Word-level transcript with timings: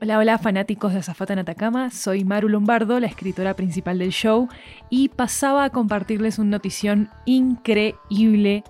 Hola, 0.00 0.18
hola 0.18 0.38
fanáticos 0.38 0.92
de 0.92 1.00
Azafata 1.00 1.32
en 1.32 1.40
Atacama, 1.40 1.90
soy 1.90 2.24
Maru 2.24 2.48
Lombardo, 2.48 3.00
la 3.00 3.08
escritora 3.08 3.56
principal 3.56 3.98
del 3.98 4.10
show, 4.12 4.46
y 4.90 5.08
pasaba 5.08 5.64
a 5.64 5.70
compartirles 5.70 6.38
una 6.38 6.50
notición 6.50 7.10
increíble. 7.26 8.62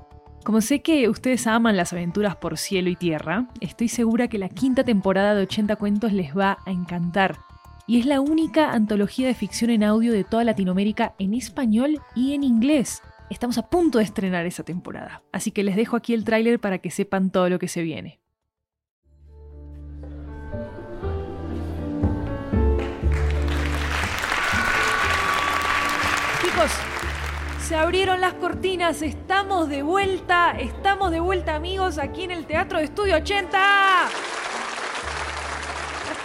Como 0.42 0.62
sé 0.62 0.80
que 0.80 1.06
ustedes 1.10 1.46
aman 1.46 1.76
las 1.76 1.92
aventuras 1.92 2.37
por 2.37 2.56
cielo 2.56 2.88
y 2.88 2.96
tierra, 2.96 3.46
estoy 3.60 3.88
segura 3.88 4.28
que 4.28 4.38
la 4.38 4.49
quinta 4.49 4.85
temporada 4.85 5.35
de 5.35 5.42
80 5.42 5.76
cuentos 5.76 6.14
les 6.14 6.35
va 6.35 6.56
a 6.64 6.71
encantar. 6.71 7.37
Y 7.87 8.01
es 8.01 8.06
la 8.06 8.22
única 8.22 8.72
antología 8.72 9.26
de 9.26 9.35
ficción 9.35 9.71
en 9.71 9.85
audio 9.85 10.15
de 10.15 10.24
toda 10.24 10.45
Latinoamérica 10.45 11.15
en 11.19 11.35
español 11.35 12.01
y 12.15 12.33
en 12.33 12.42
inglés. 12.42 13.03
Estamos 13.29 13.58
a 13.58 13.69
punto 13.69 13.99
de 13.99 14.04
estrenar 14.04 14.47
esa 14.47 14.63
temporada, 14.63 15.22
así 15.31 15.51
que 15.51 15.63
les 15.63 15.76
dejo 15.76 15.95
aquí 15.95 16.15
el 16.15 16.24
tráiler 16.24 16.59
para 16.59 16.79
que 16.79 16.91
sepan 16.91 17.30
todo 17.30 17.51
lo 17.51 17.59
que 17.59 17.69
se 17.69 17.83
viene. 17.83 18.19
Se 27.61 27.77
abrieron 27.77 28.21
las 28.21 28.35
cortinas, 28.35 29.03
estamos 29.03 29.69
de 29.69 29.83
vuelta, 29.83 30.57
estamos 30.59 31.12
de 31.12 31.21
vuelta 31.21 31.55
amigos 31.55 31.99
aquí 31.99 32.25
en 32.25 32.33
el 32.33 32.47
Teatro 32.47 32.79
de 32.79 32.85
Estudio 32.85 33.15
80. 33.16 33.59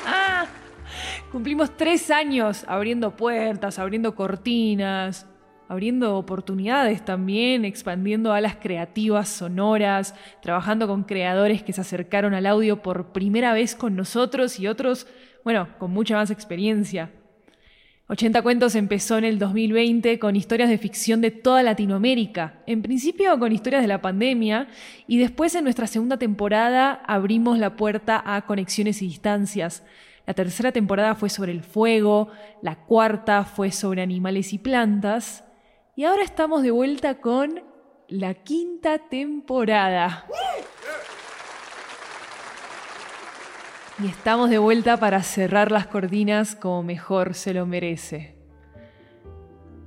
Ah, 0.07 0.45
cumplimos 1.31 1.77
tres 1.77 2.09
años 2.09 2.65
abriendo 2.67 3.15
puertas, 3.15 3.77
abriendo 3.77 4.15
cortinas, 4.15 5.27
abriendo 5.67 6.17
oportunidades 6.17 7.05
también, 7.05 7.63
expandiendo 7.63 8.33
alas 8.33 8.55
creativas, 8.59 9.29
sonoras, 9.29 10.15
trabajando 10.41 10.87
con 10.87 11.03
creadores 11.03 11.61
que 11.61 11.73
se 11.73 11.81
acercaron 11.81 12.33
al 12.33 12.47
audio 12.47 12.81
por 12.81 13.11
primera 13.11 13.53
vez 13.53 13.75
con 13.75 13.95
nosotros 13.95 14.59
y 14.59 14.65
otros, 14.65 15.05
bueno, 15.43 15.67
con 15.77 15.91
mucha 15.91 16.15
más 16.15 16.31
experiencia. 16.31 17.11
80 18.07 18.41
Cuentos 18.41 18.75
empezó 18.75 19.17
en 19.17 19.23
el 19.23 19.39
2020 19.39 20.19
con 20.19 20.35
historias 20.35 20.67
de 20.69 20.77
ficción 20.77 21.21
de 21.21 21.31
toda 21.31 21.63
Latinoamérica, 21.63 22.61
en 22.67 22.81
principio 22.81 23.39
con 23.39 23.53
historias 23.53 23.81
de 23.81 23.87
la 23.87 24.01
pandemia 24.01 24.67
y 25.07 25.19
después 25.19 25.55
en 25.55 25.63
nuestra 25.63 25.87
segunda 25.87 26.17
temporada 26.17 27.01
abrimos 27.07 27.57
la 27.59 27.77
puerta 27.77 28.21
a 28.25 28.45
conexiones 28.45 29.01
y 29.01 29.07
distancias. 29.07 29.83
La 30.27 30.33
tercera 30.33 30.73
temporada 30.73 31.15
fue 31.15 31.29
sobre 31.29 31.53
el 31.53 31.63
fuego, 31.63 32.29
la 32.61 32.75
cuarta 32.75 33.45
fue 33.45 33.71
sobre 33.71 34.01
animales 34.01 34.51
y 34.51 34.57
plantas 34.57 35.45
y 35.95 36.03
ahora 36.03 36.23
estamos 36.23 36.61
de 36.61 36.71
vuelta 36.71 37.21
con 37.21 37.63
la 38.09 38.33
quinta 38.33 38.99
temporada. 38.99 40.27
Y 44.01 44.07
estamos 44.07 44.49
de 44.49 44.57
vuelta 44.57 44.97
para 44.97 45.21
cerrar 45.21 45.71
las 45.71 45.85
cortinas 45.85 46.55
como 46.55 46.81
mejor 46.81 47.35
se 47.35 47.53
lo 47.53 47.67
merece. 47.67 48.35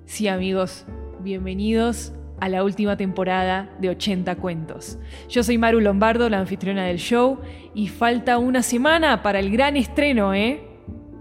Sí 0.05 0.29
amigos, 0.29 0.87
bienvenidos 1.19 2.13
a 2.39 2.49
la 2.49 2.63
última 2.63 2.97
temporada 2.97 3.69
de 3.81 3.89
80 3.89 4.37
cuentos. 4.37 4.97
Yo 5.29 5.43
soy 5.43 5.59
Maru 5.59 5.81
Lombardo, 5.81 6.31
la 6.31 6.39
anfitriona 6.39 6.85
del 6.85 6.99
show, 6.99 7.41
y 7.75 7.89
falta 7.89 8.39
una 8.39 8.63
semana 8.63 9.25
para 9.25 9.41
el 9.41 9.51
gran 9.51 9.77
estreno, 9.77 10.35
¿eh? 10.35 10.63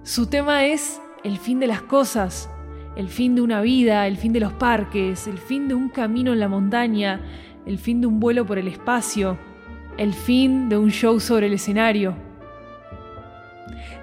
Su 0.03 0.27
tema 0.27 0.65
es 0.65 1.01
el 1.23 1.39
fin 1.39 1.59
de 1.59 1.65
las 1.65 1.81
cosas, 1.81 2.51
el 2.95 3.09
fin 3.09 3.33
de 3.33 3.41
una 3.41 3.61
vida, 3.61 4.05
el 4.05 4.17
fin 4.17 4.31
de 4.31 4.41
los 4.41 4.53
parques, 4.53 5.25
el 5.25 5.39
fin 5.39 5.67
de 5.67 5.73
un 5.73 5.89
camino 5.89 6.33
en 6.33 6.39
la 6.39 6.49
montaña, 6.49 7.19
el 7.65 7.79
fin 7.79 7.99
de 7.99 8.05
un 8.05 8.19
vuelo 8.19 8.45
por 8.45 8.59
el 8.59 8.67
espacio, 8.67 9.39
el 9.97 10.13
fin 10.13 10.69
de 10.69 10.77
un 10.77 10.91
show 10.91 11.19
sobre 11.19 11.47
el 11.47 11.53
escenario. 11.53 12.34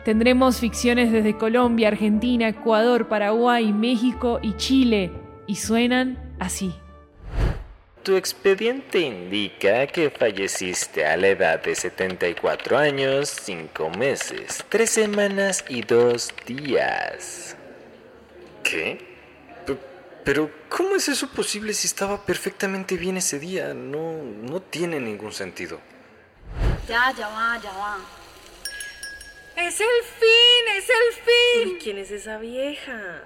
Tendremos 0.05 0.58
ficciones 0.58 1.12
desde 1.12 1.36
Colombia, 1.36 1.88
Argentina, 1.88 2.48
Ecuador, 2.48 3.08
Paraguay, 3.08 3.73
México 3.73 4.40
y 4.42 4.56
Chile. 4.56 5.11
Y 5.46 5.56
suenan 5.56 6.34
así. 6.39 6.74
Tu 8.02 8.17
expediente 8.17 8.98
indica 8.98 9.86
que 9.86 10.11
falleciste 10.11 11.06
a 11.06 11.17
la 11.17 11.29
edad 11.29 11.62
de 11.62 11.74
74 11.74 12.77
años, 12.77 13.29
5 13.29 13.90
meses, 13.90 14.64
3 14.68 14.90
semanas 14.90 15.64
y 15.68 15.83
2 15.83 16.35
días. 16.46 17.56
¿Qué? 18.64 19.12
Pero, 20.24 20.51
¿cómo 20.68 20.95
es 20.95 21.08
eso 21.08 21.29
posible 21.29 21.74
si 21.74 21.89
estaba 21.89 22.24
perfectamente 22.24 22.96
bien 22.96 23.17
ese 23.17 23.40
día? 23.40 23.74
No, 23.74 24.23
no 24.23 24.61
tiene 24.61 25.01
ningún 25.01 25.33
sentido. 25.33 25.80
Ya, 26.89 27.12
ya 27.17 27.29
va, 27.29 27.61
ya 27.61 27.73
va. 27.73 27.98
¡Es 29.57 29.80
el 29.80 29.86
fin! 30.18 30.77
¡Es 30.77 30.89
el 30.89 31.13
fin! 31.24 31.79
¿Quién 31.83 31.98
es 31.98 32.11
esa 32.11 32.39
vieja? 32.39 33.23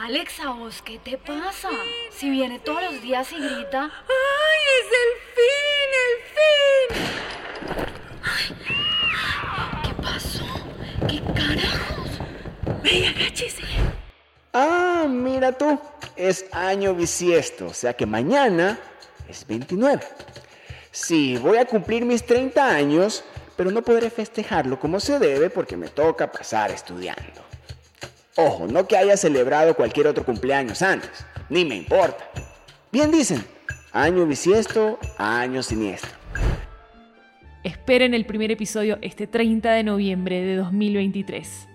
Alexa, 0.00 0.50
vos, 0.50 0.80
¿qué 0.82 0.98
te 0.98 1.18
pasa? 1.18 1.68
Si 2.10 2.30
viene 2.30 2.58
todos 2.60 2.82
los 2.82 3.02
días 3.02 3.30
y 3.32 3.36
grita. 3.36 3.84
¡Ay, 3.84 4.60
es 4.80 4.86
el 5.02 5.10
fin! 5.36 5.88
¡El 6.04 6.16
fin! 6.34 7.18
¿Qué 9.82 9.92
pasó? 10.02 10.46
¿Qué 11.08 11.20
carajos? 11.34 12.10
¡Venga, 12.82 13.10
agáchese! 13.10 13.62
Ah, 14.52 15.06
mira 15.08 15.52
tú, 15.52 15.78
es 16.16 16.46
año 16.52 16.94
bisiesto, 16.94 17.66
o 17.66 17.74
sea 17.74 17.92
que 17.92 18.06
mañana 18.06 18.78
es 19.28 19.46
29. 19.46 20.02
Sí, 20.90 21.36
voy 21.36 21.58
a 21.58 21.66
cumplir 21.66 22.04
mis 22.04 22.24
30 22.24 22.66
años, 22.66 23.24
pero 23.58 23.72
no 23.72 23.82
podré 23.82 24.08
festejarlo 24.08 24.78
como 24.78 25.00
se 25.00 25.18
debe 25.18 25.50
porque 25.50 25.76
me 25.76 25.88
toca 25.88 26.30
pasar 26.30 26.70
estudiando. 26.70 27.42
Ojo, 28.36 28.68
no 28.68 28.86
que 28.86 28.96
haya 28.96 29.16
celebrado 29.16 29.74
cualquier 29.74 30.06
otro 30.06 30.24
cumpleaños 30.24 30.80
antes, 30.80 31.10
ni 31.48 31.64
me 31.64 31.74
importa. 31.74 32.30
Bien 32.92 33.10
dicen, 33.10 33.44
año 33.90 34.24
bisiesto, 34.26 35.00
año 35.18 35.64
siniestro. 35.64 36.12
Esperen 37.64 38.14
el 38.14 38.26
primer 38.26 38.52
episodio 38.52 38.96
este 39.02 39.26
30 39.26 39.72
de 39.72 39.82
noviembre 39.82 40.40
de 40.40 40.54
2023. 40.54 41.68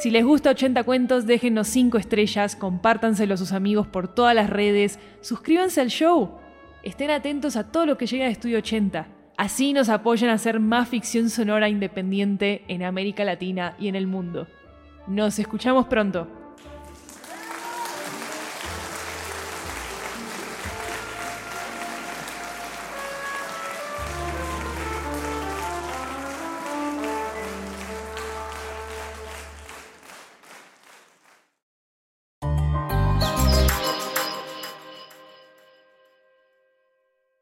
Si 0.00 0.10
les 0.10 0.24
gusta 0.24 0.48
80 0.48 0.82
cuentos, 0.84 1.26
déjenos 1.26 1.68
5 1.68 1.98
estrellas, 1.98 2.56
compártanselo 2.56 3.34
a 3.34 3.36
sus 3.36 3.52
amigos 3.52 3.86
por 3.86 4.08
todas 4.08 4.34
las 4.34 4.48
redes, 4.48 4.98
suscríbanse 5.20 5.82
al 5.82 5.88
show. 5.88 6.38
Estén 6.82 7.10
atentos 7.10 7.56
a 7.56 7.70
todo 7.70 7.84
lo 7.84 7.98
que 7.98 8.06
llega 8.06 8.24
de 8.24 8.30
Estudio 8.30 8.56
80. 8.56 9.19
Así 9.40 9.72
nos 9.72 9.88
apoyan 9.88 10.28
a 10.28 10.34
hacer 10.34 10.60
más 10.60 10.86
ficción 10.90 11.30
sonora 11.30 11.70
independiente 11.70 12.62
en 12.68 12.82
América 12.82 13.24
Latina 13.24 13.74
y 13.78 13.88
en 13.88 13.94
el 13.94 14.06
mundo. 14.06 14.46
Nos 15.06 15.38
escuchamos 15.38 15.86
pronto. 15.86 16.28